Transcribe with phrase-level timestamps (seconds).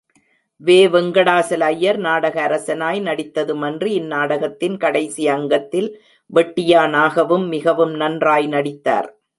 [0.57, 0.87] வே.
[0.87, 6.01] வெங்கடாசல ஐயர் நாடக அரசனாய் நடித்ததுமன்றி, இந் நாடகத்தின் கடைசி அங்கத்தில்
[6.33, 9.21] வெட்டியானாகவும், மிகவும் நன்றாய் நடித்தார்.